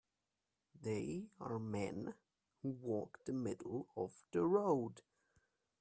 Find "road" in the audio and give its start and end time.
4.47-5.03